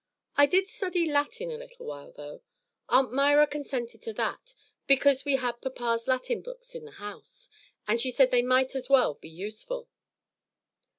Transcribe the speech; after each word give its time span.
I 0.35 0.47
did 0.47 0.67
study 0.67 1.05
Latin 1.05 1.51
a 1.51 1.57
little 1.59 1.85
while, 1.85 2.11
though. 2.11 2.41
Aunt 2.89 3.13
Myra 3.13 3.45
consented 3.45 4.01
to 4.01 4.13
that, 4.13 4.55
because 4.87 5.25
we 5.25 5.35
had 5.35 5.61
papa's 5.61 6.07
Latin 6.07 6.41
books 6.41 6.73
in 6.73 6.85
the 6.85 6.91
house, 6.97 7.47
and 7.87 8.01
she 8.01 8.09
said 8.09 8.31
they 8.31 8.41
might 8.41 8.73
as 8.73 8.89
well 8.89 9.13
be 9.13 9.29
useful." 9.29 9.89